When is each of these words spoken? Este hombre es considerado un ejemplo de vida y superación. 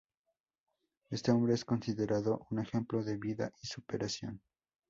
Este 1.11 1.31
hombre 1.31 1.53
es 1.53 1.63
considerado 1.63 2.47
un 2.49 2.57
ejemplo 2.57 3.03
de 3.03 3.17
vida 3.17 3.51
y 3.61 3.67
superación. 3.67 4.41